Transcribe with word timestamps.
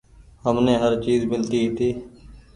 همني 0.45 0.75
هر 0.81 0.93
چئيز 1.03 1.21
ملتي 1.31 1.57
هيتي۔ 1.63 1.89